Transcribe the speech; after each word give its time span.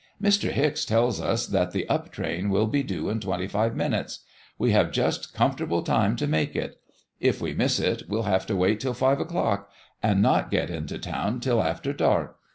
Mr. 0.19 0.49
Hicks 0.51 0.83
tells 0.83 1.21
us 1.21 1.45
that 1.45 1.73
the 1.73 1.87
up 1.87 2.11
train 2.11 2.49
will 2.49 2.65
be 2.65 2.81
due 2.81 3.07
in 3.07 3.19
twenty 3.19 3.45
five 3.45 3.75
minutes. 3.75 4.21
We 4.57 4.71
have 4.71 4.91
just 4.91 5.31
comfortable 5.31 5.83
time 5.83 6.15
to 6.15 6.25
make 6.25 6.55
it. 6.55 6.81
If 7.19 7.39
we 7.39 7.53
miss 7.53 7.79
it, 7.79 8.09
we'll 8.09 8.23
have 8.23 8.47
to 8.47 8.55
wait 8.55 8.79
till 8.79 8.95
five 8.95 9.19
o'clock, 9.19 9.69
and 10.01 10.19
not 10.19 10.49
get 10.49 10.71
into 10.71 10.97
town 10.97 11.39
till 11.39 11.61
after 11.61 11.93
dark. 11.93 12.37